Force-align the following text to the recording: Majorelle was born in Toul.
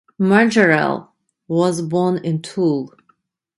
Majorelle 0.19 1.09
was 1.47 1.83
born 1.83 2.17
in 2.25 2.41
Toul. 2.41 2.91